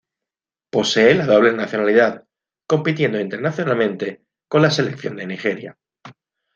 Posee 0.71 1.13
la 1.13 1.27
doble 1.27 1.53
nacionalidad, 1.53 2.25
compitiendo 2.67 3.19
internacionalmente 3.19 4.25
con 4.47 4.63
la 4.63 4.71
selección 4.71 5.15
de 5.17 5.27
Nigeria. 5.27 5.77